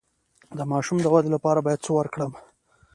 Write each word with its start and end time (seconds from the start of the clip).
د 0.57 0.59
ماشوم 0.71 0.97
د 1.01 1.07
ودې 1.13 1.29
لپاره 1.35 1.59
باید 1.65 1.83
څه 1.85 1.91
ورکړم؟ 1.97 2.31